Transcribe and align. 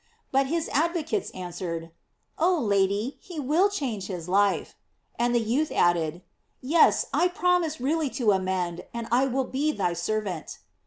But 0.31 0.47
his 0.47 0.67
advocates 0.69 1.29
answered: 1.29 1.91
"Oh 2.39 2.57
Lady, 2.57 3.17
he 3.19 3.39
will 3.39 3.69
change 3.69 4.07
his 4.07 4.27
life;'* 4.27 4.73
and 5.19 5.35
the 5.35 5.39
youth 5.39 5.71
added: 5.71 6.23
"Yes, 6.59 7.05
I 7.13 7.27
promise 7.27 7.79
really 7.79 8.09
to 8.17 8.31
amend, 8.31 8.81
and 8.95 9.07
I 9.11 9.27
will 9.27 9.45
be 9.45 9.71
thy 9.71 9.93
servant." 9.93 10.57